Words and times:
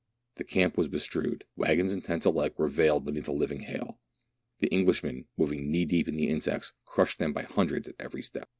The 0.37 0.43
camp 0.43 0.77
was 0.79 0.87
bestrewed; 0.87 1.43
wag 1.55 1.77
gons 1.77 1.93
and 1.93 2.03
tents 2.03 2.25
alike 2.25 2.57
were 2.57 2.67
veiled 2.67 3.05
beneath 3.05 3.25
the 3.25 3.33
living 3.33 3.59
hail. 3.59 3.99
The 4.57 4.73
Englishmen, 4.73 5.25
moving 5.37 5.69
knee 5.69 5.85
deep 5.85 6.07
in 6.07 6.15
the 6.15 6.27
insects, 6.27 6.73
crushed 6.85 7.19
them 7.19 7.33
by 7.33 7.43
hundreds 7.43 7.87
at 7.87 7.97
every 7.99 8.23
step. 8.23 8.49